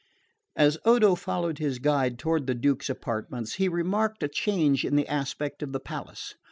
[0.55, 5.07] As Odo followed his guide toward the Duke's apartments he remarked a change in the
[5.07, 6.33] aspect of the palace.